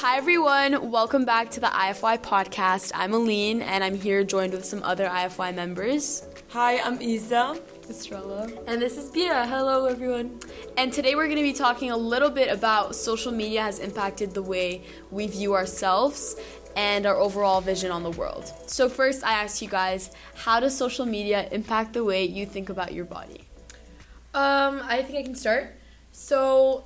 Hi, 0.00 0.16
everyone. 0.16 0.90
Welcome 0.90 1.26
back 1.26 1.50
to 1.50 1.60
the 1.60 1.66
IFY 1.66 2.22
podcast. 2.22 2.90
I'm 2.94 3.12
Aline, 3.12 3.60
and 3.60 3.84
I'm 3.84 3.94
here 3.94 4.24
joined 4.24 4.54
with 4.54 4.64
some 4.64 4.82
other 4.82 5.06
IFY 5.06 5.54
members. 5.54 6.26
Hi, 6.48 6.80
I'm 6.80 7.02
Isa. 7.02 7.60
Estrella. 7.86 8.48
And 8.66 8.80
this 8.80 8.96
is 8.96 9.10
Bia. 9.10 9.46
Hello, 9.46 9.84
everyone. 9.84 10.40
And 10.78 10.90
today 10.90 11.14
we're 11.14 11.26
going 11.26 11.36
to 11.36 11.42
be 11.42 11.52
talking 11.52 11.90
a 11.90 11.96
little 11.98 12.30
bit 12.30 12.50
about 12.50 12.96
social 12.96 13.30
media 13.30 13.60
has 13.60 13.78
impacted 13.78 14.32
the 14.32 14.40
way 14.40 14.84
we 15.10 15.26
view 15.26 15.52
ourselves 15.52 16.34
and 16.76 17.04
our 17.04 17.16
overall 17.16 17.60
vision 17.60 17.90
on 17.90 18.02
the 18.02 18.12
world. 18.12 18.50
So, 18.68 18.88
first, 18.88 19.22
I 19.22 19.34
ask 19.34 19.60
you 19.60 19.68
guys 19.68 20.12
how 20.34 20.60
does 20.60 20.74
social 20.74 21.04
media 21.04 21.46
impact 21.52 21.92
the 21.92 22.04
way 22.04 22.24
you 22.24 22.46
think 22.46 22.70
about 22.70 22.94
your 22.94 23.04
body? 23.04 23.42
Um, 24.32 24.80
I 24.82 25.02
think 25.02 25.18
I 25.18 25.22
can 25.24 25.34
start. 25.34 25.76
So, 26.10 26.84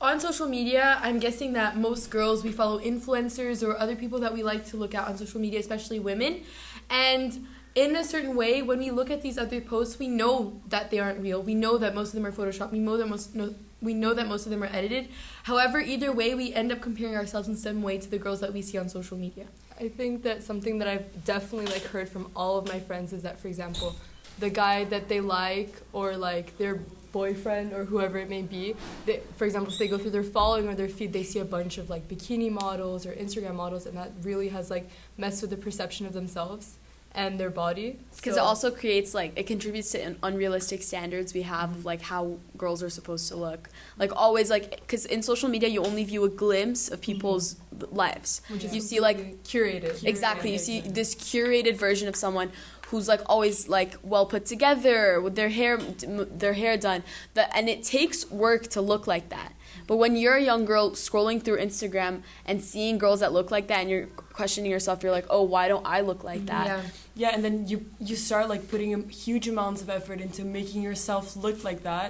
on 0.00 0.20
social 0.20 0.48
media, 0.48 0.98
I'm 1.02 1.18
guessing 1.18 1.52
that 1.54 1.76
most 1.76 2.10
girls 2.10 2.44
we 2.44 2.52
follow 2.52 2.78
influencers 2.78 3.66
or 3.66 3.76
other 3.76 3.96
people 3.96 4.20
that 4.20 4.32
we 4.32 4.42
like 4.42 4.64
to 4.66 4.76
look 4.76 4.94
at 4.94 5.08
on 5.08 5.16
social 5.16 5.40
media, 5.40 5.58
especially 5.58 5.98
women. 5.98 6.42
And 6.88 7.46
in 7.74 7.96
a 7.96 8.04
certain 8.04 8.36
way, 8.36 8.62
when 8.62 8.78
we 8.78 8.90
look 8.90 9.10
at 9.10 9.22
these 9.22 9.38
other 9.38 9.60
posts, 9.60 9.98
we 9.98 10.08
know 10.08 10.60
that 10.68 10.90
they 10.90 10.98
aren't 10.98 11.20
real. 11.20 11.42
We 11.42 11.54
know 11.54 11.78
that 11.78 11.94
most 11.94 12.08
of 12.08 12.14
them 12.14 12.26
are 12.26 12.32
photoshopped. 12.32 12.72
We 12.72 12.78
know 12.78 12.96
that 12.96 13.08
most 13.08 13.34
no, 13.34 13.54
we 13.80 13.94
know 13.94 14.14
that 14.14 14.26
most 14.26 14.46
of 14.46 14.50
them 14.50 14.62
are 14.62 14.70
edited. 14.72 15.08
However, 15.44 15.80
either 15.80 16.12
way, 16.12 16.34
we 16.34 16.52
end 16.52 16.72
up 16.72 16.80
comparing 16.80 17.16
ourselves 17.16 17.48
in 17.48 17.56
some 17.56 17.82
way 17.82 17.98
to 17.98 18.08
the 18.08 18.18
girls 18.18 18.40
that 18.40 18.52
we 18.52 18.62
see 18.62 18.78
on 18.78 18.88
social 18.88 19.16
media. 19.16 19.46
I 19.80 19.88
think 19.88 20.22
that 20.24 20.42
something 20.42 20.78
that 20.78 20.88
I've 20.88 21.24
definitely 21.24 21.66
like 21.66 21.84
heard 21.84 22.08
from 22.08 22.30
all 22.34 22.58
of 22.58 22.66
my 22.66 22.80
friends 22.80 23.12
is 23.12 23.22
that, 23.22 23.38
for 23.38 23.46
example, 23.46 23.94
the 24.40 24.50
guy 24.50 24.84
that 24.84 25.08
they 25.08 25.20
like 25.20 25.74
or 25.92 26.16
like 26.16 26.58
their 26.58 26.80
boyfriend 27.12 27.72
or 27.72 27.84
whoever 27.84 28.18
it 28.18 28.28
may 28.28 28.42
be, 28.42 28.74
they, 29.06 29.20
for 29.36 29.44
example, 29.44 29.72
if 29.72 29.78
they 29.78 29.88
go 29.88 29.98
through 29.98 30.10
their 30.10 30.22
following 30.22 30.68
or 30.68 30.74
their 30.74 30.88
feed, 30.88 31.12
they 31.12 31.22
see 31.22 31.38
a 31.38 31.44
bunch 31.44 31.78
of 31.78 31.90
like 31.90 32.08
bikini 32.08 32.50
models 32.50 33.06
or 33.06 33.12
Instagram 33.12 33.54
models, 33.54 33.86
and 33.86 33.96
that 33.96 34.12
really 34.22 34.48
has 34.48 34.70
like 34.70 34.88
messed 35.16 35.42
with 35.42 35.50
the 35.50 35.56
perception 35.56 36.06
of 36.06 36.12
themselves 36.12 36.76
and 37.18 37.38
their 37.38 37.50
body. 37.50 37.98
Because 38.16 38.36
So- 38.36 38.42
it 38.42 38.44
also 38.44 38.70
creates 38.70 39.12
like 39.12 39.32
it 39.34 39.46
contributes 39.46 39.90
to 39.92 39.98
an 39.98 40.16
unrealistic 40.22 40.82
standards 40.82 41.34
we 41.34 41.42
have 41.42 41.70
of 41.70 41.76
mm-hmm. 41.78 41.86
like 41.86 42.02
how 42.02 42.38
girls 42.56 42.80
are 42.82 42.90
supposed 42.90 43.28
to 43.28 43.36
look. 43.36 43.68
Like 43.98 44.12
always 44.14 44.48
like 44.50 44.70
because 44.80 45.04
in 45.04 45.22
social 45.22 45.48
media 45.48 45.68
you 45.68 45.82
only 45.84 46.04
view 46.04 46.24
a 46.24 46.28
glimpse 46.28 46.88
of 46.88 47.00
mm-hmm. 47.00 47.12
people's 47.12 47.56
lives. 47.90 48.40
which 48.48 48.64
is 48.64 48.74
you 48.74 48.80
see 48.80 49.00
like 49.00 49.42
curated. 49.42 50.04
Exactly. 50.04 50.52
You 50.52 50.58
see 50.58 50.80
this 50.80 51.14
curated 51.16 51.76
version 51.76 52.06
of 52.06 52.14
someone 52.14 52.52
who's 52.88 53.08
like 53.08 53.20
always 53.26 53.68
like 53.68 53.96
well 54.02 54.24
put 54.24 54.46
together 54.46 55.20
with 55.20 55.34
their 55.34 55.50
hair 55.50 55.76
their 55.76 56.54
hair 56.54 56.76
done. 56.76 57.02
That 57.34 57.50
and 57.54 57.68
it 57.68 57.82
takes 57.82 58.30
work 58.30 58.68
to 58.68 58.80
look 58.80 59.08
like 59.08 59.28
that. 59.30 59.52
But 59.88 59.96
when 59.96 60.16
you're 60.16 60.36
a 60.36 60.42
young 60.42 60.64
girl 60.64 60.92
scrolling 60.92 61.42
through 61.42 61.58
Instagram 61.58 62.22
and 62.46 62.62
seeing 62.62 62.98
girls 62.98 63.20
that 63.20 63.32
look 63.32 63.50
like 63.50 63.66
that 63.68 63.80
and 63.80 63.90
you're 63.90 64.08
questioning 64.38 64.70
yourself, 64.70 65.02
you're 65.02 65.16
like, 65.20 65.28
"Oh, 65.36 65.42
why 65.54 65.64
don't 65.72 65.86
I 65.96 65.98
look 66.10 66.22
like 66.30 66.44
that?" 66.52 66.66
Yeah. 66.70 66.82
Yeah, 67.22 67.30
and 67.34 67.42
then 67.46 67.56
you 67.70 67.78
you 68.08 68.16
start 68.28 68.44
like 68.54 68.62
putting 68.72 68.90
huge 69.26 69.46
amounts 69.54 69.80
of 69.84 69.88
effort 69.98 70.18
into 70.26 70.40
making 70.58 70.80
yourself 70.88 71.24
look 71.44 71.58
like 71.68 71.80
that 71.90 72.08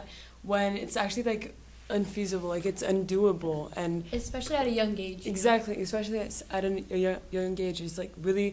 when 0.53 0.77
it's 0.83 0.97
actually 1.03 1.27
like 1.33 1.45
unfeasible, 1.99 2.49
like 2.57 2.67
it's 2.73 2.85
undoable, 2.93 3.61
and 3.83 3.93
Especially 4.13 4.57
at 4.63 4.67
a 4.67 4.75
young 4.81 4.95
age. 5.09 5.27
exactly, 5.35 5.75
especially 5.89 6.19
at, 6.21 6.65
a 6.65 6.99
young, 7.05 7.21
young 7.31 7.55
age, 7.67 7.79
it's 7.87 7.99
like 8.03 8.13
really 8.29 8.51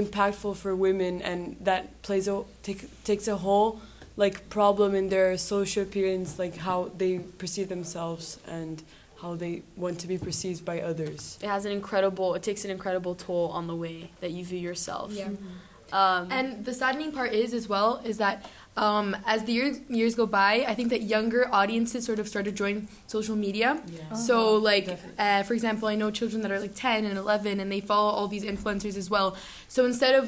impactful 0.00 0.54
for 0.62 0.72
women, 0.76 1.22
and 1.30 1.56
that 1.68 1.82
plays 2.06 2.28
a 2.28 2.36
take, 2.66 2.82
takes 3.10 3.26
a 3.26 3.38
whole 3.46 3.80
like 4.16 4.36
problem 4.58 4.94
in 5.00 5.08
their 5.14 5.30
social 5.38 5.82
appearance, 5.88 6.38
like 6.38 6.56
how 6.68 6.78
they 7.00 7.12
perceive 7.40 7.68
themselves 7.76 8.26
and 8.58 8.82
how 9.24 9.34
they 9.34 9.62
want 9.76 9.98
to 10.00 10.06
be 10.06 10.18
perceived 10.18 10.64
by 10.64 10.80
others. 10.80 11.38
It 11.42 11.48
has 11.48 11.64
an 11.64 11.72
incredible 11.72 12.34
it 12.34 12.42
takes 12.42 12.64
an 12.64 12.70
incredible 12.70 13.14
toll 13.14 13.48
on 13.58 13.66
the 13.66 13.76
way 13.84 14.10
that 14.20 14.30
you 14.30 14.44
view 14.44 14.58
yourself. 14.58 15.12
Yeah. 15.12 15.30
Um, 15.92 16.28
And 16.30 16.64
the 16.64 16.74
saddening 16.74 17.12
part 17.12 17.32
is, 17.32 17.54
as 17.54 17.68
well, 17.68 17.90
is 18.04 18.16
that 18.18 18.36
um, 18.76 19.16
as 19.26 19.44
the 19.44 19.52
years 19.52 19.76
years 19.88 20.14
go 20.16 20.26
by, 20.26 20.52
I 20.72 20.74
think 20.74 20.88
that 20.94 21.02
younger 21.02 21.42
audiences 21.60 22.04
sort 22.04 22.18
of 22.18 22.26
start 22.26 22.44
to 22.46 22.52
join 22.52 22.88
social 23.06 23.36
media. 23.36 23.80
Yeah. 23.86 24.16
So, 24.28 24.56
like, 24.56 24.88
uh, 25.18 25.42
for 25.44 25.54
example, 25.54 25.86
I 25.88 25.94
know 26.00 26.10
children 26.10 26.42
that 26.42 26.50
are 26.50 26.58
like 26.66 26.74
10 26.74 27.04
and 27.04 27.16
11 27.16 27.60
and 27.60 27.70
they 27.70 27.80
follow 27.80 28.10
all 28.10 28.28
these 28.28 28.44
influencers 28.44 28.96
as 28.96 29.08
well. 29.14 29.36
So, 29.68 29.84
instead 29.84 30.14
of, 30.20 30.24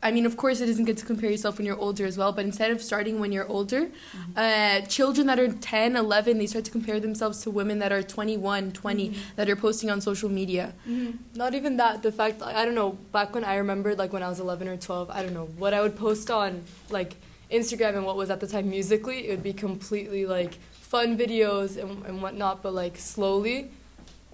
I 0.00 0.12
mean, 0.12 0.26
of 0.26 0.36
course, 0.36 0.60
it 0.60 0.68
isn't 0.68 0.84
good 0.84 0.96
to 0.98 1.04
compare 1.04 1.28
yourself 1.28 1.58
when 1.58 1.66
you're 1.66 1.76
older 1.76 2.06
as 2.06 2.16
well, 2.16 2.30
but 2.30 2.44
instead 2.44 2.70
of 2.70 2.80
starting 2.80 3.18
when 3.18 3.32
you're 3.32 3.48
older, 3.48 3.86
mm-hmm. 3.86 4.32
uh, 4.36 4.86
children 4.86 5.26
that 5.26 5.40
are 5.40 5.48
10, 5.48 5.96
11, 5.96 6.38
they 6.38 6.46
start 6.46 6.64
to 6.66 6.70
compare 6.70 7.00
themselves 7.00 7.42
to 7.42 7.50
women 7.50 7.80
that 7.80 7.90
are 7.90 8.02
21, 8.02 8.70
20 8.70 9.08
mm-hmm. 9.08 9.20
that 9.34 9.50
are 9.50 9.56
posting 9.56 9.90
on 9.90 10.00
social 10.00 10.28
media. 10.28 10.72
Mm-hmm. 10.88 11.16
Not 11.36 11.54
even 11.54 11.78
that. 11.78 12.04
The 12.04 12.12
fact, 12.12 12.42
I 12.42 12.64
don't 12.64 12.76
know. 12.76 12.92
Back 13.10 13.34
when 13.34 13.42
I 13.42 13.56
remembered, 13.56 13.98
like 13.98 14.12
when 14.12 14.22
I 14.22 14.28
was 14.28 14.38
eleven 14.38 14.68
or 14.68 14.76
twelve, 14.76 15.10
I 15.10 15.22
don't 15.22 15.34
know 15.34 15.46
what 15.56 15.74
I 15.74 15.80
would 15.80 15.96
post 15.96 16.30
on 16.30 16.62
like 16.90 17.16
Instagram 17.50 17.96
and 17.96 18.06
what 18.06 18.16
was 18.16 18.30
at 18.30 18.38
the 18.38 18.46
time 18.46 18.70
Musical.ly. 18.70 19.16
It 19.16 19.30
would 19.30 19.42
be 19.42 19.52
completely 19.52 20.26
like 20.26 20.54
fun 20.72 21.18
videos 21.18 21.76
and, 21.76 22.04
and 22.06 22.22
whatnot. 22.22 22.62
But 22.62 22.74
like 22.74 22.98
slowly, 22.98 23.70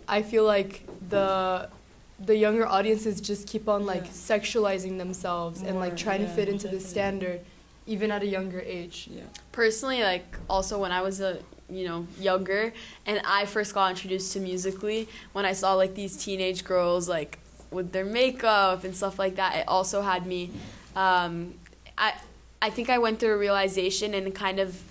I 0.06 0.22
feel 0.22 0.44
like 0.44 0.82
the 1.08 1.70
the 2.18 2.36
younger 2.36 2.66
audiences 2.66 3.20
just 3.20 3.46
keep 3.48 3.68
on 3.68 3.84
like 3.86 4.04
Yeah. 4.04 4.10
sexualizing 4.10 4.98
themselves 4.98 5.60
and 5.62 5.78
like 5.80 5.92
More, 5.92 5.98
trying 5.98 6.20
to 6.20 6.28
fit 6.28 6.48
into 6.48 6.68
the 6.68 6.74
definitely. 6.78 6.88
standard, 6.90 7.40
even 7.86 8.10
at 8.10 8.22
a 8.22 8.26
younger 8.26 8.60
age. 8.60 9.08
Yeah. 9.10 9.22
personally 9.52 10.02
like 10.02 10.36
also 10.48 10.78
when 10.80 10.90
i 10.92 11.00
was 11.02 11.20
a 11.20 11.38
you 11.70 11.84
know 11.88 12.06
younger 12.20 12.72
and 13.06 13.20
i 13.24 13.44
first 13.46 13.72
got 13.74 13.90
introduced 13.90 14.32
to 14.34 14.40
Musical.ly 14.40 15.06
when 15.32 15.44
i 15.44 15.52
saw 15.52 15.74
like 15.74 15.94
these 15.94 16.16
teenage 16.16 16.64
girls 16.64 17.08
like 17.08 17.38
with 17.70 17.92
their 17.92 18.04
makeup 18.04 18.84
and 18.84 18.94
stuff 18.96 19.18
like 19.18 19.36
that 19.36 19.56
it 19.56 19.64
also 19.68 20.02
had 20.02 20.26
me 20.26 20.50
um, 20.96 21.54
i 21.98 22.12
i 22.62 22.68
think 22.70 22.88
i 22.90 22.98
went 22.98 23.18
through 23.18 23.34
a 23.34 23.38
realization 23.38 24.12
and 24.14 24.26
it 24.26 24.34
kind 24.34 24.58
of 24.60 24.82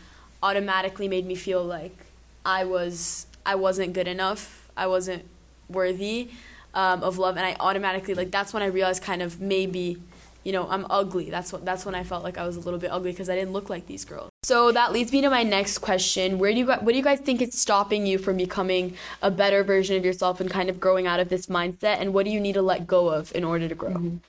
automatically 0.41 1.07
made 1.07 1.25
me 1.25 1.35
feel 1.35 1.63
like 1.63 1.95
i 2.45 2.63
was 2.65 3.27
i 3.45 3.55
wasn't 3.55 3.91
good 3.93 4.07
enough 4.07 4.67
i 4.75 4.85
wasn't 4.87 5.23
worthy 5.69 6.29
um, 6.73 7.03
of 7.03 7.17
love 7.17 7.37
and 7.37 7.45
i 7.45 7.55
automatically 7.59 8.13
like 8.13 8.31
that's 8.31 8.53
when 8.53 8.63
i 8.63 8.65
realized 8.65 9.03
kind 9.03 9.21
of 9.21 9.39
maybe 9.39 9.97
you 10.43 10.51
know 10.51 10.67
i'm 10.69 10.85
ugly. 10.89 11.29
That's 11.29 11.53
what 11.53 11.65
that's 11.65 11.85
when 11.85 11.95
i 11.95 12.03
felt 12.03 12.23
like 12.23 12.37
i 12.37 12.45
was 12.45 12.55
a 12.55 12.59
little 12.59 12.79
bit 12.79 12.91
ugly 12.91 13.11
because 13.11 13.29
i 13.29 13.35
didn't 13.35 13.53
look 13.53 13.69
like 13.69 13.87
these 13.87 14.05
girls. 14.05 14.29
So 14.43 14.73
that 14.73 14.91
leads 14.91 15.13
me 15.13 15.21
to 15.21 15.29
my 15.29 15.43
next 15.43 15.77
question. 15.77 16.37
Where 16.37 16.51
do 16.51 16.59
you 16.59 16.65
what 16.65 16.87
do 16.87 16.95
you 16.95 17.03
guys 17.03 17.21
think 17.21 17.41
is 17.41 17.57
stopping 17.57 18.05
you 18.05 18.17
from 18.17 18.35
becoming 18.35 18.95
a 19.21 19.31
better 19.31 19.63
version 19.63 19.95
of 19.95 20.03
yourself 20.03 20.41
and 20.41 20.49
kind 20.49 20.69
of 20.69 20.81
growing 20.81 21.07
out 21.07 21.21
of 21.21 21.29
this 21.29 21.45
mindset? 21.47 22.01
And 22.01 22.13
what 22.13 22.25
do 22.25 22.31
you 22.31 22.41
need 22.41 22.53
to 22.53 22.61
let 22.61 22.85
go 22.85 23.07
of 23.07 23.33
in 23.33 23.45
order 23.45 23.69
to 23.69 23.75
grow? 23.75 24.19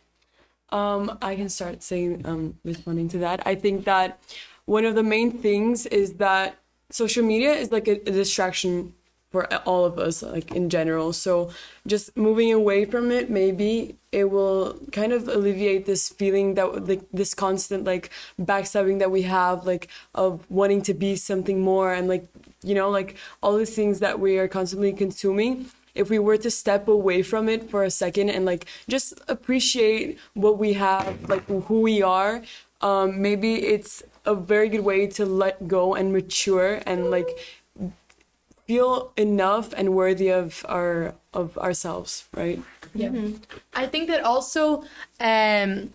Um, 0.71 1.19
I 1.21 1.34
can 1.34 1.49
start 1.49 1.82
saying, 1.82 2.22
um, 2.25 2.56
responding 2.65 3.09
to 3.11 3.19
that. 3.19 3.44
I 3.44 3.56
think 3.56 3.84
that 3.84 4.21
one 4.66 4.84
of 4.84 4.94
the 4.94 5.03
main 5.03 5.32
things 5.32 5.87
is 5.87 6.15
that 6.15 6.59
social 6.91 7.25
media 7.25 7.53
is 7.53 7.72
like 7.72 7.88
a, 7.88 7.93
a 7.93 8.12
distraction 8.12 8.94
for 9.34 9.52
all 9.66 9.84
of 9.84 9.98
us, 9.98 10.22
like 10.22 10.54
in 10.54 10.70
general. 10.70 11.12
So 11.12 11.50
just 11.88 12.16
moving 12.16 12.52
away 12.52 12.84
from 12.84 13.10
it, 13.10 13.28
maybe 13.28 13.96
it 14.12 14.30
will 14.30 14.78
kind 14.92 15.12
of 15.12 15.26
alleviate 15.26 15.86
this 15.86 16.08
feeling 16.08 16.54
that 16.54 16.86
like 16.86 17.02
this 17.12 17.34
constant 17.34 17.82
like 17.82 18.10
backstabbing 18.40 19.00
that 19.00 19.10
we 19.10 19.22
have, 19.22 19.66
like 19.66 19.88
of 20.14 20.48
wanting 20.48 20.82
to 20.82 20.94
be 20.94 21.16
something 21.16 21.60
more 21.60 21.92
and 21.92 22.06
like 22.06 22.28
you 22.62 22.76
know 22.76 22.88
like 22.88 23.16
all 23.42 23.58
the 23.58 23.66
things 23.66 23.98
that 23.98 24.20
we 24.20 24.38
are 24.38 24.46
constantly 24.46 24.92
consuming 24.92 25.66
if 25.96 26.08
we 26.10 26.18
were 26.20 26.38
to 26.46 26.50
step 26.50 26.86
away 26.86 27.20
from 27.20 27.48
it 27.48 27.68
for 27.68 27.82
a 27.82 27.90
second 27.90 28.30
and 28.30 28.44
like 28.44 28.66
just 28.88 29.20
appreciate 29.26 30.16
what 30.34 30.58
we 30.58 30.74
have 30.74 31.28
like 31.28 31.44
who 31.66 31.80
we 31.80 32.00
are 32.02 32.40
um, 32.80 33.20
maybe 33.20 33.50
it's 33.75 34.02
a 34.25 34.34
very 34.34 34.69
good 34.69 34.84
way 34.84 35.06
to 35.19 35.26
let 35.26 35.66
go 35.66 35.94
and 35.94 36.12
mature 36.12 36.80
and 36.87 37.10
like 37.10 37.30
feel 38.66 39.12
enough 39.16 39.72
and 39.76 39.94
worthy 39.94 40.28
of 40.28 40.64
our 40.69 41.14
of 41.32 41.56
ourselves 41.58 42.28
right 42.34 42.62
Yeah. 42.94 43.11
I 43.75 43.87
think 43.87 44.08
that 44.08 44.22
also, 44.22 44.84
um, 45.20 45.90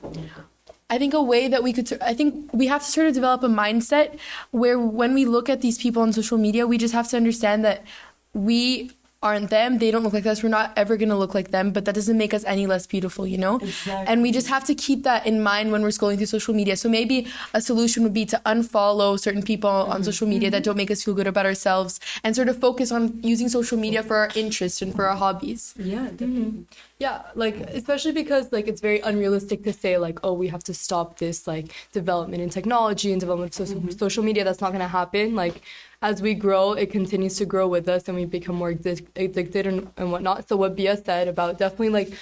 I 0.90 0.98
think 0.98 1.14
a 1.14 1.22
way 1.22 1.48
that 1.48 1.64
we 1.64 1.72
could, 1.72 1.88
I 2.02 2.14
think 2.14 2.52
we 2.52 2.68
have 2.68 2.84
to 2.84 2.92
sort 2.92 3.08
of 3.08 3.14
develop 3.14 3.42
a 3.44 3.48
mindset 3.48 4.20
where 4.52 4.78
when 4.78 5.14
we 5.14 5.26
look 5.26 5.50
at 5.50 5.62
these 5.62 5.78
people 5.78 6.02
on 6.02 6.12
social 6.12 6.38
media, 6.38 6.68
we 6.68 6.78
just 6.78 6.94
have 6.94 7.08
to 7.10 7.18
understand 7.18 7.64
that 7.64 7.86
we 8.34 8.92
aren't 9.22 9.50
them. 9.50 9.80
They 9.80 9.92
don't 9.92 10.04
look 10.04 10.14
like 10.14 10.26
us. 10.26 10.42
We're 10.42 10.50
not 10.50 10.72
ever 10.78 10.96
going 10.96 11.10
to 11.10 11.16
look 11.16 11.36
like 11.36 11.52
them, 11.52 11.72
but 11.72 11.84
that 11.86 11.96
doesn't 11.96 12.18
make 12.18 12.34
us 12.34 12.46
any 12.46 12.66
less 12.68 12.88
beautiful, 12.88 13.28
you 13.28 13.38
know? 13.38 13.58
Exactly. 13.58 14.08
And 14.08 14.22
we 14.22 14.32
just 14.32 14.48
have 14.48 14.64
to 14.66 14.76
keep 14.76 15.04
that 15.04 15.26
in 15.26 15.44
mind 15.44 15.74
when 15.74 15.82
we're 15.82 15.90
scrolling 15.90 16.16
through 16.18 16.28
social 16.28 16.54
media. 16.54 16.78
So 16.78 16.88
maybe 16.88 17.28
a 17.54 17.60
solution 17.60 18.04
would 18.04 18.14
be 18.14 18.26
to 18.28 18.42
unfollow 18.46 19.20
certain 19.20 19.44
people 19.44 19.70
on 19.70 19.88
mm-hmm. 19.88 20.04
social 20.04 20.28
media 20.28 20.50
that 20.50 20.58
mm-hmm. 20.58 20.64
don't 20.64 20.78
make 20.78 20.90
us 20.90 21.04
feel 21.04 21.14
good 21.14 21.28
about 21.28 21.46
ourselves 21.46 22.00
and 22.24 22.34
sort 22.34 22.48
of 22.48 22.60
focus 22.60 22.92
on 22.94 23.20
using 23.22 23.50
social 23.50 23.78
media 23.78 24.04
for 24.04 24.16
our 24.16 24.30
interests 24.36 24.82
and 24.82 24.96
for 24.96 25.06
our 25.06 25.18
hobbies. 25.18 25.74
yeah 25.78 25.98
mm-hmm. 25.98 26.16
definitely. 26.16 26.66
Yeah, 27.00 27.22
like 27.34 27.56
especially 27.56 28.12
because 28.12 28.52
like 28.52 28.68
it's 28.68 28.82
very 28.82 29.00
unrealistic 29.00 29.64
to 29.64 29.72
say 29.72 29.98
like 29.98 30.20
oh 30.22 30.34
we 30.34 30.50
have 30.50 30.66
to 30.66 30.74
stop 30.74 31.18
this 31.18 31.48
like 31.48 31.74
development 31.94 32.44
in 32.44 32.50
technology 32.50 33.14
and 33.14 33.22
development 33.22 33.52
of 33.52 33.68
social, 33.68 33.90
social 33.92 34.22
media 34.22 34.44
that's 34.44 34.60
not 34.60 34.72
going 34.72 34.82
to 34.82 34.88
happen 34.88 35.34
like 35.34 35.62
as 36.02 36.22
we 36.22 36.34
grow, 36.34 36.74
it 36.74 36.92
continues 36.92 37.36
to 37.38 37.46
grow 37.46 37.68
with 37.68 37.90
us 37.90 38.08
and 38.08 38.16
we 38.18 38.26
become 38.26 38.56
more 38.56 38.70
addicted 38.70 39.68
and, 39.68 39.92
and 39.98 40.12
whatnot. 40.12 40.48
So 40.48 40.56
what 40.56 40.76
Bia 40.76 40.96
said 40.98 41.28
about 41.28 41.58
definitely 41.58 41.90
like 41.90 42.14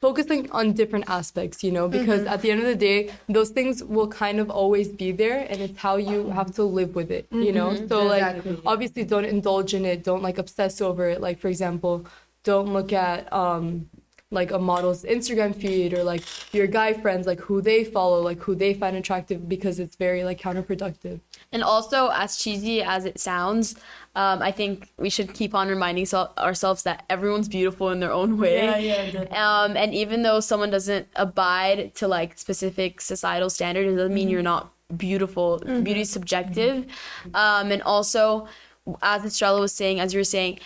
focusing 0.00 0.50
on 0.50 0.72
different 0.72 1.04
aspects, 1.08 1.62
you 1.62 1.70
know, 1.70 1.86
because 1.86 2.24
at 2.26 2.42
the 2.42 2.50
end 2.50 2.60
of 2.60 2.66
the 2.66 2.74
day, 2.74 3.12
those 3.28 3.50
things 3.50 3.84
will 3.84 4.08
kind 4.08 4.40
of 4.40 4.50
always 4.50 4.88
be 4.88 5.12
there 5.12 5.46
and 5.48 5.60
it's 5.60 5.78
how 5.78 5.96
you 5.96 6.30
have 6.30 6.52
to 6.54 6.64
live 6.64 6.94
with 6.94 7.10
it, 7.10 7.26
you 7.30 7.52
know? 7.52 7.76
So 7.86 8.04
like 8.04 8.42
obviously 8.66 9.04
don't 9.04 9.26
indulge 9.26 9.74
in 9.74 9.84
it, 9.84 10.02
don't 10.02 10.22
like 10.22 10.38
obsess 10.38 10.80
over 10.80 11.08
it. 11.08 11.20
Like 11.20 11.38
for 11.38 11.48
example, 11.48 12.06
don't 12.42 12.72
look 12.72 12.92
at 12.92 13.30
um 13.32 13.90
like 14.32 14.52
a 14.52 14.58
model's 14.58 15.02
Instagram 15.04 15.52
feed 15.54 15.92
or 15.92 16.04
like 16.04 16.22
your 16.54 16.68
guy 16.68 16.92
friends, 16.92 17.26
like 17.26 17.40
who 17.40 17.60
they 17.60 17.82
follow, 17.82 18.20
like 18.22 18.38
who 18.40 18.54
they 18.54 18.72
find 18.72 18.96
attractive 18.96 19.48
because 19.48 19.80
it's 19.80 19.96
very 19.96 20.22
like 20.22 20.40
counterproductive. 20.40 21.18
And 21.50 21.64
also, 21.64 22.10
as 22.14 22.36
cheesy 22.36 22.80
as 22.80 23.04
it 23.04 23.18
sounds, 23.18 23.74
um, 24.14 24.40
I 24.40 24.52
think 24.52 24.88
we 24.96 25.10
should 25.10 25.34
keep 25.34 25.52
on 25.52 25.66
reminding 25.68 26.06
so- 26.06 26.30
ourselves 26.38 26.84
that 26.84 27.04
everyone's 27.10 27.48
beautiful 27.48 27.90
in 27.90 27.98
their 27.98 28.12
own 28.12 28.38
way. 28.38 28.66
Yeah, 28.80 29.64
Um, 29.64 29.76
and 29.76 29.92
even 29.92 30.22
though 30.22 30.38
someone 30.38 30.70
doesn't 30.70 31.08
abide 31.16 31.96
to 31.96 32.06
like 32.06 32.38
specific 32.38 33.00
societal 33.00 33.50
standards, 33.50 33.92
it 33.92 33.96
doesn't 33.96 34.14
mean 34.14 34.28
you're 34.28 34.42
not 34.42 34.72
beautiful. 34.96 35.58
Beauty 35.58 36.02
is 36.02 36.10
subjective. 36.10 36.86
Um, 37.34 37.72
and 37.72 37.82
also, 37.82 38.46
as 39.02 39.24
Estrella 39.24 39.60
was 39.60 39.72
saying, 39.72 39.98
as 39.98 40.14
you 40.14 40.20
were 40.20 40.24
saying, 40.24 40.60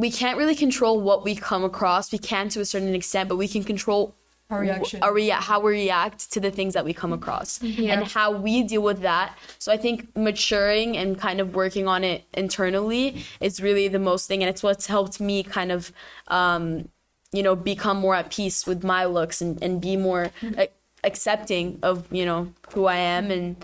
we 0.00 0.10
can't 0.20 0.36
really 0.40 0.54
control 0.66 0.94
what 1.08 1.18
we 1.24 1.32
come 1.50 1.62
across. 1.64 2.04
We 2.16 2.18
can 2.18 2.48
to 2.54 2.60
a 2.60 2.64
certain 2.64 2.94
extent, 3.00 3.28
but 3.28 3.36
we 3.36 3.48
can 3.54 3.62
control 3.72 4.02
Our 4.48 4.60
reaction. 4.60 5.02
our 5.04 5.12
rea- 5.12 5.30
how 5.48 5.58
we 5.60 5.70
react 5.72 6.20
to 6.34 6.38
the 6.40 6.50
things 6.58 6.72
that 6.76 6.84
we 6.88 6.92
come 7.02 7.12
across 7.20 7.50
and 7.62 8.00
how 8.16 8.28
we 8.46 8.54
deal 8.72 8.82
with 8.90 9.00
that. 9.10 9.28
So 9.58 9.70
I 9.72 9.76
think 9.84 9.96
maturing 10.16 10.96
and 11.00 11.18
kind 11.26 11.38
of 11.42 11.54
working 11.54 11.86
on 11.94 12.00
it 12.12 12.24
internally 12.34 13.04
is 13.40 13.60
really 13.60 13.86
the 13.88 13.98
most 14.10 14.26
thing, 14.28 14.42
and 14.42 14.48
it's 14.52 14.62
what's 14.62 14.86
helped 14.96 15.20
me 15.20 15.36
kind 15.58 15.70
of, 15.76 15.92
um, 16.28 16.88
you 17.32 17.42
know, 17.44 17.54
become 17.54 17.98
more 17.98 18.14
at 18.16 18.30
peace 18.30 18.66
with 18.66 18.82
my 18.82 19.04
looks 19.04 19.40
and, 19.44 19.62
and 19.62 19.80
be 19.80 19.94
more 19.96 20.30
a- 20.62 20.68
accepting 21.04 21.78
of 21.82 21.94
you 22.18 22.24
know 22.30 22.52
who 22.74 22.86
I 22.86 22.96
am 22.96 23.30
and 23.30 23.56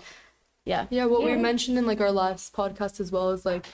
yeah. 0.65 0.85
Yeah, 0.89 1.05
what 1.05 1.23
we 1.23 1.33
mentioned 1.35 1.77
in 1.77 1.85
like 1.85 2.01
our 2.01 2.11
last 2.11 2.53
podcast 2.53 2.99
as 2.99 3.09
well 3.11 3.31
is 3.31 3.45
like 3.45 3.65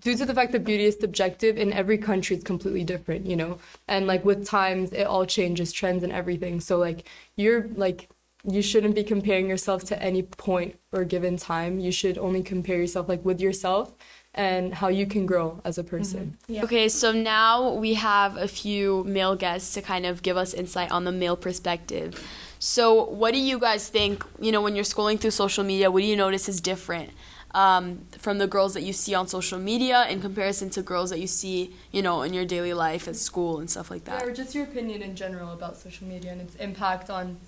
due 0.00 0.16
to 0.16 0.26
the 0.26 0.34
fact 0.34 0.52
that 0.52 0.64
beauty 0.64 0.84
is 0.84 0.98
subjective 1.00 1.56
in 1.56 1.72
every 1.72 1.98
country 1.98 2.36
it's 2.36 2.44
completely 2.44 2.84
different, 2.84 3.26
you 3.26 3.36
know. 3.36 3.58
And 3.88 4.06
like 4.06 4.24
with 4.24 4.46
times 4.46 4.92
it 4.92 5.04
all 5.06 5.24
changes, 5.24 5.72
trends 5.72 6.02
and 6.02 6.12
everything. 6.12 6.60
So 6.60 6.78
like 6.78 7.06
you're 7.36 7.68
like 7.74 8.08
you 8.48 8.62
shouldn't 8.62 8.94
be 8.94 9.04
comparing 9.04 9.48
yourself 9.48 9.84
to 9.84 10.02
any 10.02 10.22
point 10.22 10.78
or 10.92 11.04
given 11.04 11.36
time. 11.36 11.78
You 11.78 11.92
should 11.92 12.16
only 12.16 12.42
compare 12.42 12.76
yourself 12.76 13.08
like 13.08 13.24
with 13.24 13.40
yourself 13.40 13.94
and 14.34 14.74
how 14.74 14.88
you 14.88 15.06
can 15.06 15.26
grow 15.26 15.60
as 15.64 15.76
a 15.76 15.84
person. 15.84 16.38
Mm-hmm. 16.42 16.52
Yeah. 16.54 16.64
Okay, 16.64 16.88
so 16.88 17.12
now 17.12 17.74
we 17.74 17.94
have 17.94 18.36
a 18.36 18.48
few 18.48 19.04
male 19.04 19.36
guests 19.36 19.74
to 19.74 19.82
kind 19.82 20.06
of 20.06 20.22
give 20.22 20.36
us 20.36 20.54
insight 20.54 20.90
on 20.90 21.04
the 21.04 21.12
male 21.12 21.36
perspective. 21.36 22.24
So, 22.58 23.04
what 23.04 23.32
do 23.32 23.40
you 23.40 23.58
guys 23.58 23.88
think? 23.88 24.24
You 24.38 24.52
know, 24.52 24.60
when 24.60 24.74
you're 24.74 24.84
scrolling 24.84 25.18
through 25.18 25.32
social 25.32 25.64
media, 25.64 25.90
what 25.90 26.00
do 26.00 26.06
you 26.06 26.16
notice 26.16 26.48
is 26.48 26.60
different 26.60 27.10
um, 27.52 28.06
from 28.18 28.38
the 28.38 28.46
girls 28.46 28.74
that 28.74 28.82
you 28.82 28.92
see 28.92 29.14
on 29.14 29.26
social 29.28 29.58
media 29.58 30.06
in 30.08 30.20
comparison 30.20 30.70
to 30.70 30.82
girls 30.82 31.10
that 31.10 31.18
you 31.18 31.26
see, 31.26 31.74
you 31.90 32.02
know, 32.02 32.22
in 32.22 32.32
your 32.32 32.44
daily 32.44 32.74
life 32.74 33.08
at 33.08 33.16
school 33.16 33.58
and 33.58 33.68
stuff 33.68 33.90
like 33.90 34.04
that. 34.04 34.12
Yeah, 34.12 34.18
that? 34.20 34.28
or 34.28 34.34
just 34.34 34.54
your 34.54 34.64
opinion 34.64 35.02
in 35.02 35.16
general 35.16 35.52
about 35.52 35.76
social 35.76 36.06
media 36.06 36.32
and 36.32 36.40
its 36.40 36.54
impact 36.56 37.10
on 37.10 37.38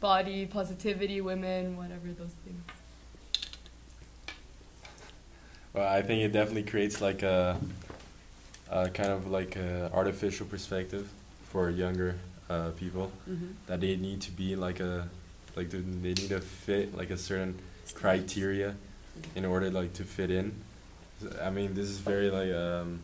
body, 0.00 0.46
positivity, 0.46 1.20
women, 1.20 1.76
whatever 1.76 2.08
those 2.08 2.34
things. 2.44 2.62
Well, 5.72 5.88
I 5.88 6.02
think 6.02 6.22
it 6.22 6.32
definitely 6.32 6.64
creates 6.64 7.00
like 7.00 7.22
a, 7.22 7.58
a 8.70 8.90
kind 8.90 9.10
of 9.10 9.28
like 9.28 9.56
a 9.56 9.90
artificial 9.94 10.44
perspective 10.46 11.08
for 11.48 11.70
younger 11.70 12.16
uh, 12.50 12.70
people 12.72 13.10
that 13.66 13.80
they 13.80 13.96
need 13.96 14.20
to 14.22 14.30
be 14.32 14.54
like 14.54 14.80
a 14.80 15.08
like 15.56 15.70
they 15.70 15.78
they 15.78 16.08
need 16.08 16.28
to 16.28 16.40
fit 16.40 16.96
like 16.96 17.10
a 17.10 17.16
certain 17.16 17.58
criteria 17.94 18.74
in 19.34 19.44
order 19.44 19.70
like 19.70 19.92
to 19.94 20.04
fit 20.04 20.30
in. 20.30 20.54
I 21.40 21.50
mean, 21.50 21.74
this 21.74 21.88
is 21.88 21.98
very 21.98 22.30
like 22.30 22.52
um, 22.52 23.00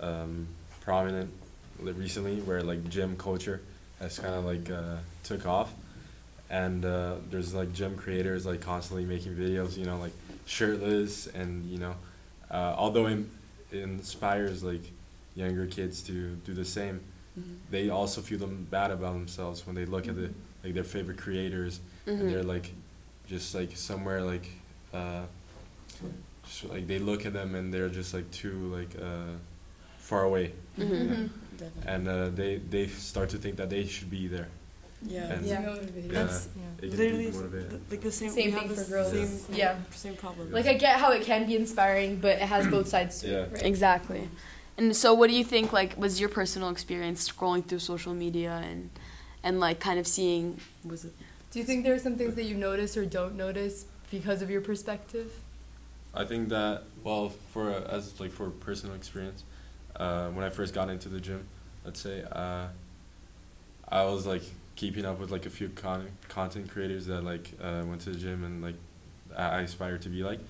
um, 0.00 0.48
prominent 0.80 1.30
recently 1.80 2.40
where 2.40 2.62
like 2.62 2.88
gym 2.88 3.16
culture 3.16 3.60
has 4.00 4.18
kind 4.18 4.34
of 4.34 4.44
like 4.44 4.70
uh, 4.70 4.96
took 5.24 5.46
off, 5.46 5.72
and 6.50 6.84
uh, 6.84 7.16
there's 7.30 7.54
like 7.54 7.72
gym 7.72 7.96
creators 7.96 8.46
like 8.46 8.60
constantly 8.60 9.04
making 9.04 9.34
videos, 9.34 9.76
you 9.76 9.84
know, 9.84 9.98
like 9.98 10.12
shirtless 10.46 11.26
and 11.28 11.68
you 11.70 11.78
know, 11.78 11.94
uh, 12.50 12.74
although 12.76 13.06
it, 13.06 13.18
it 13.70 13.82
inspires 13.82 14.62
like 14.62 14.82
younger 15.34 15.66
kids 15.66 16.02
to 16.02 16.34
do 16.36 16.54
the 16.54 16.64
same, 16.64 17.00
they 17.70 17.90
also 17.90 18.20
feel 18.20 18.38
them 18.38 18.66
bad 18.70 18.90
about 18.90 19.12
themselves 19.12 19.66
when 19.66 19.74
they 19.74 19.84
look 19.84 20.08
at 20.08 20.16
the 20.16 20.30
like 20.64 20.74
their 20.74 20.84
favorite 20.84 21.18
creators 21.18 21.80
and 22.06 22.28
they're 22.30 22.42
like 22.42 22.70
just 23.28 23.54
like 23.54 23.76
somewhere 23.76 24.22
like 24.22 24.48
uh 24.94 25.22
just, 26.44 26.64
like 26.68 26.86
they 26.86 26.98
look 26.98 27.26
at 27.26 27.32
them 27.32 27.54
and 27.54 27.72
they're 27.72 27.88
just 27.88 28.14
like 28.14 28.30
too 28.30 28.52
like 28.74 28.90
uh 29.00 29.32
far 29.98 30.24
away 30.24 30.52
Mm-hmm. 30.78 31.26
and 31.88 32.06
uh, 32.08 32.28
they 32.28 32.58
they 32.58 32.86
start 32.86 33.30
to 33.30 33.36
think 33.36 33.56
that 33.56 33.68
they 33.68 33.84
should 33.84 34.08
be 34.10 34.28
there 34.28 34.46
Yeah. 35.02 35.32
And- 35.32 35.44
Yeah. 35.46 35.60
Yeah. 35.62 36.12
That's- 36.12 36.48
yeah. 36.56 36.88
Literally, 36.88 37.26
be 37.26 37.32
motivated. 37.36 37.70
th- 37.70 37.82
like 37.90 38.00
the 38.02 38.12
same. 38.12 38.30
Same 38.30 38.44
we 38.46 38.50
have 38.52 38.60
thing 38.60 38.68
the 38.76 38.84
for 38.84 38.90
girls. 38.90 39.10
Same, 39.12 39.56
Yeah. 39.56 39.74
Same 39.90 40.14
problem. 40.14 40.52
Like 40.52 40.66
I 40.66 40.74
get 40.74 40.98
how 41.00 41.10
it 41.12 41.22
can 41.30 41.46
be 41.46 41.56
inspiring, 41.56 42.18
but 42.20 42.34
it 42.42 42.48
has 42.54 42.66
both 42.68 42.86
sides 42.88 43.20
to 43.20 43.26
Yeah. 43.28 43.36
it. 43.42 43.52
Right? 43.52 43.66
Exactly. 43.66 44.28
And 44.76 44.94
so, 44.94 45.12
what 45.14 45.26
do 45.30 45.34
you 45.34 45.42
think? 45.44 45.72
Like, 45.72 45.90
was 45.98 46.20
your 46.20 46.28
personal 46.28 46.68
experience 46.70 47.28
scrolling 47.28 47.64
through 47.66 47.80
social 47.80 48.14
media 48.14 48.62
and 48.70 48.90
and 49.48 49.58
like 49.58 49.80
kind 49.80 49.98
of 49.98 50.06
seeing? 50.06 50.60
was 50.84 51.06
it? 51.06 51.12
Do 51.50 51.58
you 51.58 51.64
think 51.64 51.82
there 51.82 51.94
are 51.94 51.98
some 51.98 52.16
things 52.16 52.34
that 52.34 52.44
you 52.44 52.54
notice 52.54 52.96
or 52.96 53.06
don't 53.06 53.34
notice 53.34 53.86
because 54.10 54.42
of 54.42 54.50
your 54.50 54.60
perspective? 54.60 55.32
I 56.14 56.24
think 56.26 56.50
that 56.50 56.82
well, 57.02 57.30
for 57.52 57.70
uh, 57.70 57.80
as 57.96 58.20
like 58.20 58.30
for 58.30 58.50
personal 58.50 58.94
experience, 58.94 59.44
uh, 59.96 60.28
when 60.28 60.44
I 60.44 60.50
first 60.50 60.74
got 60.74 60.90
into 60.90 61.08
the 61.08 61.20
gym, 61.20 61.46
let's 61.84 62.00
say, 62.00 62.24
uh, 62.30 62.66
I 63.88 64.04
was 64.04 64.26
like 64.26 64.42
keeping 64.76 65.06
up 65.06 65.18
with 65.18 65.30
like 65.30 65.46
a 65.46 65.50
few 65.50 65.70
con- 65.70 66.10
content 66.28 66.70
creators 66.70 67.06
that 67.06 67.24
like 67.24 67.52
uh, 67.62 67.82
went 67.86 68.02
to 68.02 68.10
the 68.10 68.18
gym 68.18 68.44
and 68.44 68.62
like 68.62 68.76
I 69.34 69.42
I 69.42 69.60
aspired 69.62 70.02
to 70.02 70.10
be 70.10 70.22
like, 70.22 70.40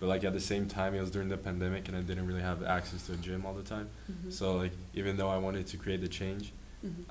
but 0.00 0.06
like 0.06 0.24
at 0.24 0.32
the 0.32 0.40
same 0.40 0.68
time 0.68 0.94
it 0.94 1.02
was 1.02 1.10
during 1.10 1.28
the 1.28 1.36
pandemic 1.36 1.86
and 1.88 1.96
I 1.98 2.00
didn't 2.00 2.26
really 2.26 2.42
have 2.42 2.64
access 2.64 3.06
to 3.08 3.12
a 3.12 3.16
gym 3.16 3.44
all 3.44 3.52
the 3.52 3.62
time. 3.62 3.90
Mm-hmm. 4.10 4.30
So 4.30 4.56
like 4.56 4.72
even 4.94 5.18
though 5.18 5.28
I 5.28 5.36
wanted 5.36 5.66
to 5.66 5.76
create 5.76 6.00
the 6.00 6.08
change, 6.08 6.52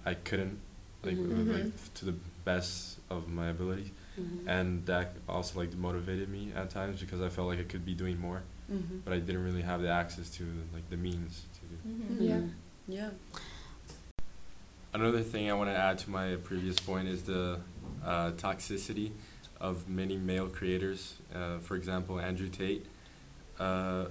I 0.06 0.13
couldn't 0.15 0.60
like 1.04 1.16
Mhm. 1.18 1.54
like 1.54 1.94
to 1.96 2.06
the 2.06 2.16
best 2.46 2.98
of 3.10 3.27
my 3.30 3.48
ability, 3.50 3.92
Mm-hmm. 4.20 4.50
and 4.50 4.86
that 4.88 5.13
also 5.30 5.60
like 5.60 5.74
motivated 5.77 6.27
me 6.30 6.51
at 6.56 6.70
times 6.72 7.00
because 7.01 7.22
I 7.22 7.30
felt 7.30 7.48
like 7.50 7.60
I 7.60 7.63
could 7.63 7.86
be 7.86 7.94
doing 7.94 8.20
more 8.20 8.42
Mm-hmm. 8.72 8.98
but 9.06 9.13
I 9.13 9.20
didn't 9.20 9.44
really 9.46 9.62
have 9.62 9.82
the 9.82 9.89
access 9.89 10.30
to 10.38 10.44
like 10.74 10.89
the 10.89 10.98
means 10.98 11.44
to 11.56 11.62
do. 11.72 11.75
Mm-hmm. 11.89 12.24
Yeah. 12.24 12.42
Yeah. 12.88 13.10
Another 14.94 15.22
thing 15.22 15.50
I 15.50 15.54
want 15.54 15.70
to 15.70 15.75
add 15.75 15.98
to 16.00 16.10
my 16.10 16.36
previous 16.38 16.80
point 16.80 17.08
is 17.08 17.24
the 17.24 17.60
uh, 18.04 18.32
toxicity 18.32 19.12
of 19.60 19.88
many 19.88 20.18
male 20.18 20.48
creators. 20.48 21.16
Uh, 21.34 21.60
for 21.60 21.75
example, 21.75 22.20
Andrew 22.20 22.50
Tate. 22.50 22.86
Uh, 23.60 24.06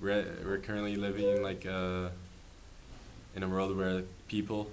we're, 0.00 0.24
we're 0.44 0.58
currently 0.58 0.94
living 0.96 1.28
in 1.28 1.42
like 1.42 1.66
uh, 1.66 2.08
in 3.34 3.42
a 3.42 3.48
world 3.48 3.76
where 3.76 4.02
people, 4.28 4.70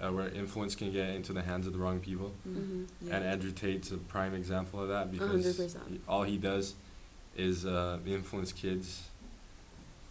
uh, 0.00 0.10
where 0.12 0.28
influence 0.28 0.74
can 0.74 0.92
get 0.92 1.10
into 1.10 1.32
the 1.32 1.42
hands 1.42 1.66
of 1.66 1.72
the 1.72 1.78
wrong 1.78 2.00
people. 2.00 2.32
Mm-hmm. 2.48 3.12
And 3.12 3.24
Andrew 3.24 3.50
Tate's 3.52 3.90
a 3.90 3.96
prime 3.96 4.34
example 4.34 4.82
of 4.82 4.88
that 4.88 5.10
because 5.10 5.44
100%. 5.58 5.88
he- 5.90 6.00
all 6.08 6.22
he 6.24 6.36
does 6.36 6.74
is 7.36 7.64
uh, 7.66 7.98
influence 8.06 8.52
kids, 8.52 9.08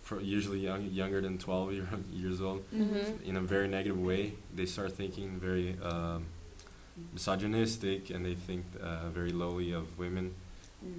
for 0.01 0.22
usually 0.22 0.60
young, 0.60 0.84
younger 0.92 1.20
than 1.22 1.38
12 1.38 1.74
year, 1.74 1.88
years 2.13 2.39
old, 2.42 2.63
Mm-hmm. 2.72 3.24
in 3.30 3.36
a 3.38 3.42
very 3.42 3.68
negative 3.68 4.00
way. 4.00 4.34
They 4.54 4.65
start 4.68 4.92
thinking 4.94 5.39
very 5.39 5.77
um, 5.82 6.25
misogynistic 7.13 8.10
and 8.10 8.25
they 8.25 8.36
think 8.36 8.65
uh, 8.82 9.10
very 9.10 9.32
lowly 9.32 9.72
of 9.72 9.98
women. 9.98 10.34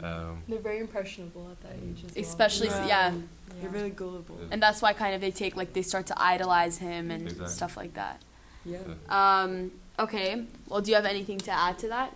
Um, 0.02 0.42
They're 0.48 0.58
very 0.58 0.80
impressionable 0.80 1.48
at 1.52 1.60
that 1.62 1.72
age 1.74 2.02
as 2.04 2.14
well. 2.14 2.24
Especially, 2.24 2.68
Yeah. 2.68 2.86
yeah. 2.86 3.14
You're 3.62 3.70
really 3.70 3.90
gullible. 3.90 4.36
And 4.50 4.60
that's 4.60 4.82
why 4.82 4.92
kind 4.92 5.14
of 5.14 5.20
they 5.20 5.30
take 5.30 5.54
like 5.56 5.72
they 5.72 5.82
start 5.82 6.06
to 6.06 6.20
idolize 6.20 6.78
him 6.78 7.10
and 7.12 7.22
Exactly. 7.22 7.48
stuff 7.48 7.76
like 7.76 7.94
that. 7.94 8.20
Yeah. 8.66 8.78
Um, 9.08 9.72
okay. 9.98 10.44
Well, 10.68 10.80
do 10.80 10.90
you 10.90 10.96
have 10.96 11.06
anything 11.06 11.38
to 11.38 11.50
add 11.50 11.78
to 11.78 11.88
that? 11.88 12.14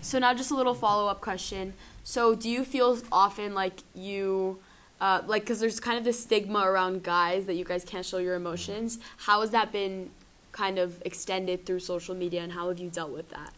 So 0.00 0.18
now 0.18 0.34
just 0.34 0.50
a 0.50 0.54
little 0.54 0.74
follow 0.74 1.08
up 1.08 1.20
question. 1.20 1.74
So 2.04 2.34
do 2.34 2.48
you 2.48 2.64
feel 2.64 2.98
often 3.10 3.54
like 3.54 3.80
you, 3.94 4.58
uh, 5.00 5.22
like, 5.26 5.42
because 5.42 5.60
there's 5.60 5.80
kind 5.80 5.98
of 5.98 6.04
this 6.04 6.22
stigma 6.22 6.60
around 6.60 7.02
guys 7.02 7.46
that 7.46 7.54
you 7.54 7.64
guys 7.64 7.84
can't 7.84 8.04
show 8.04 8.18
your 8.18 8.34
emotions. 8.34 8.98
How 9.18 9.40
has 9.40 9.50
that 9.50 9.72
been 9.72 10.10
kind 10.52 10.78
of 10.78 11.02
extended 11.04 11.66
through 11.66 11.80
social 11.80 12.14
media, 12.14 12.42
and 12.42 12.52
how 12.52 12.68
have 12.68 12.78
you 12.78 12.88
dealt 12.88 13.10
with 13.10 13.30
that? 13.30 13.52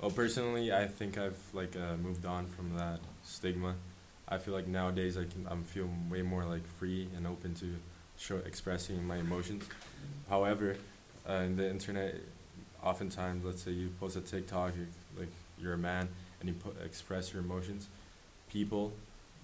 well, 0.00 0.10
personally, 0.10 0.72
I 0.72 0.86
think 0.86 1.18
I've 1.18 1.40
like 1.52 1.74
uh, 1.76 1.96
moved 1.96 2.26
on 2.26 2.46
from 2.46 2.76
that 2.76 3.00
stigma 3.22 3.74
I 4.28 4.38
feel 4.38 4.54
like 4.54 4.66
nowadays 4.66 5.16
I 5.16 5.24
can 5.24 5.46
I'm 5.50 5.64
feel 5.64 5.88
way 6.10 6.22
more 6.22 6.44
like 6.44 6.66
free 6.78 7.08
and 7.16 7.26
open 7.26 7.54
to 7.56 7.76
show 8.16 8.36
expressing 8.38 9.06
my 9.06 9.18
emotions. 9.18 9.64
However, 10.28 10.76
uh, 11.28 11.32
in 11.34 11.56
the 11.56 11.68
internet, 11.68 12.16
oftentimes, 12.82 13.44
let's 13.44 13.62
say 13.62 13.70
you 13.70 13.88
post 14.00 14.16
a 14.16 14.20
TikTok, 14.20 14.74
you, 14.76 14.86
like 15.18 15.30
you're 15.58 15.74
a 15.74 15.78
man 15.78 16.08
and 16.40 16.48
you 16.48 16.54
put, 16.54 16.76
express 16.84 17.32
your 17.32 17.42
emotions, 17.42 17.88
people 18.50 18.92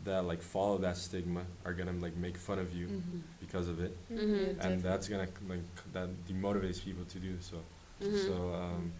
that 0.04 0.24
like 0.24 0.40
follow 0.42 0.78
that 0.78 0.96
stigma 0.96 1.42
are 1.64 1.72
gonna 1.74 1.92
like 1.92 2.16
make 2.16 2.36
fun 2.36 2.58
of 2.58 2.74
you 2.74 2.86
Mm-hmm. 2.86 3.18
because 3.40 3.68
of 3.68 3.80
it, 3.80 3.94
Mhm. 4.10 4.18
And 4.48 4.56
definitely. 4.56 4.82
that's 4.82 5.08
gonna 5.08 5.28
like 5.48 5.92
that 5.92 6.08
demotivates 6.26 6.82
people 6.82 7.04
to 7.04 7.18
do 7.18 7.36
so. 7.40 7.56
Mhm. 8.02 8.26
So 8.26 8.54
um, 8.54 8.92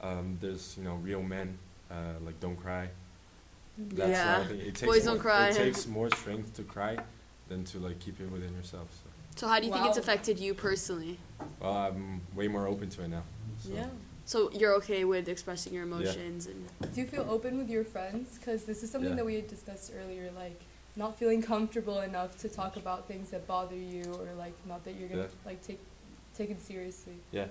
um, 0.00 0.38
there's 0.40 0.76
you 0.78 0.84
know 0.84 0.94
real 0.96 1.22
men 1.22 1.58
uh, 1.90 2.14
like 2.24 2.38
don't 2.40 2.56
cry. 2.56 2.88
That's 3.78 4.10
Yeah. 4.10 4.44
thing. 4.46 4.60
It 4.60 4.64
takes 4.76 4.82
Boys 4.82 5.04
more, 5.04 5.14
don't 5.14 5.22
cry. 5.22 5.48
It 5.48 5.54
takes 5.56 5.86
more 5.98 6.10
strength 6.10 6.54
to 6.54 6.62
cry 6.62 6.98
than 7.48 7.64
to 7.64 7.78
like 7.78 7.98
keep 7.98 8.20
it 8.20 8.30
within 8.30 8.54
yourself. 8.54 8.88
So 9.36 9.46
So 9.46 9.48
how 9.48 9.60
do 9.60 9.66
you 9.66 9.72
think 9.72 9.86
it's 9.86 9.98
affected 9.98 10.38
you 10.38 10.54
personally? 10.54 11.18
well, 11.60 11.72
I'm 11.76 12.22
way 12.34 12.48
more 12.48 12.66
open 12.66 12.88
to 12.90 13.02
it 13.02 13.08
now. 13.08 13.22
So. 13.58 13.70
So 14.24 14.50
you're 14.50 14.74
okay 14.76 15.04
with 15.04 15.28
expressing 15.28 15.72
your 15.72 15.84
emotions 15.84 16.46
and 16.48 16.66
Do 16.94 17.00
you 17.00 17.06
feel 17.06 17.24
open 17.30 17.58
with 17.58 17.68
your 17.70 17.84
friends? 17.84 18.36
Because 18.38 18.64
this 18.64 18.82
is 18.82 18.90
something 18.90 19.10
Yeah. 19.10 19.16
that 19.16 19.24
we 19.26 19.36
had 19.36 19.46
discussed 19.46 19.92
earlier, 19.96 20.32
like 20.34 20.60
not 20.96 21.16
feeling 21.18 21.42
comfortable 21.42 22.00
enough 22.00 22.36
to 22.38 22.48
talk 22.48 22.76
about 22.76 23.06
things 23.06 23.30
that 23.30 23.46
bother 23.46 23.76
you, 23.76 24.02
or 24.14 24.26
like 24.36 24.54
not 24.66 24.84
that 24.84 24.94
you're 24.96 25.08
gonna 25.08 25.22
Yeah. 25.22 25.44
like 25.50 25.62
take 25.62 25.78
take 26.34 26.50
it 26.50 26.60
seriously. 26.60 27.18
Yeah. 27.30 27.46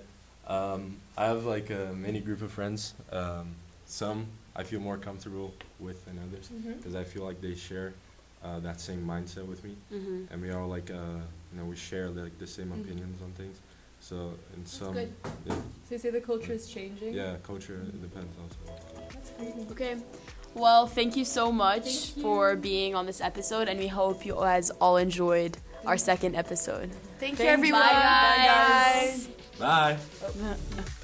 Um, 0.46 1.00
I 1.16 1.24
have 1.26 1.44
like 1.46 1.70
a 1.70 1.94
mini 1.94 2.20
group 2.20 2.42
of 2.42 2.52
friends. 2.52 2.92
Um, 3.10 3.54
some 3.86 4.26
I 4.54 4.62
feel 4.64 4.80
more 4.80 4.98
comfortable 4.98 5.54
with 5.80 6.04
than 6.04 6.18
others 6.18 6.50
Mm-hmm. 6.50 6.72
because 6.74 6.94
I 6.94 7.04
feel 7.04 7.24
like 7.24 7.40
they 7.40 7.54
share 7.54 7.94
uh, 8.44 8.60
that 8.60 8.80
same 8.80 9.02
mindset 9.06 9.46
with 9.46 9.64
me, 9.64 9.76
mm-hmm. 9.92 10.30
and 10.30 10.42
we 10.42 10.50
are 10.50 10.66
like 10.66 10.90
uh, 10.90 11.20
you 11.56 11.62
know 11.62 11.68
we 11.68 11.76
share 11.76 12.08
like 12.10 12.38
the 12.38 12.46
same 12.46 12.68
Mhm. 12.70 12.80
opinions 12.80 13.22
on 13.22 13.32
things. 13.32 13.56
So 14.00 14.16
in 14.54 14.60
That's 14.62 14.72
some 14.78 14.92
good. 14.92 15.12
yeah, 15.46 15.54
So 15.88 15.94
you 15.94 15.98
say 15.98 16.10
the 16.10 16.20
culture 16.20 16.52
is 16.52 16.68
changing. 16.68 17.14
yeah 17.14 17.36
culture 17.42 17.80
it 17.88 18.00
depends 18.02 18.32
also. 18.42 18.58
That's 19.14 19.30
great. 19.38 19.70
Okay. 19.70 19.96
Well, 20.54 20.86
thank 20.86 21.16
you 21.16 21.24
so 21.24 21.50
much 21.52 21.86
you. 22.16 22.22
for 22.22 22.56
being 22.56 22.94
on 22.94 23.06
this 23.06 23.20
episode, 23.20 23.68
and 23.68 23.78
we 23.78 23.88
hope 23.88 24.24
you 24.24 24.34
guys 24.34 24.70
all 24.80 24.96
enjoyed 24.96 25.58
our 25.84 25.98
second 25.98 26.34
episode. 26.34 26.90
Thank 27.20 27.36
Thanks, 27.38 27.70
bye, 27.70 28.46
guys. 28.52 29.28
Bye. 29.58 29.98